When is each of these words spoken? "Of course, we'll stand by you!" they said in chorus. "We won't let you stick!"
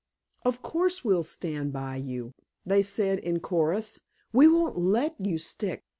"Of 0.43 0.63
course, 0.63 1.05
we'll 1.05 1.21
stand 1.21 1.73
by 1.73 1.97
you!" 1.97 2.33
they 2.65 2.81
said 2.81 3.19
in 3.19 3.39
chorus. 3.39 3.99
"We 4.33 4.47
won't 4.47 4.79
let 4.79 5.13
you 5.23 5.37
stick!" 5.37 5.83